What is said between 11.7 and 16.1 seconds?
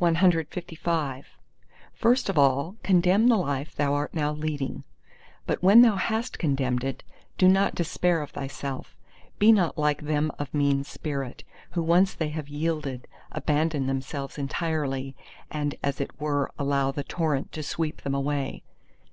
who once they have yielded, abandon themselves entirely and as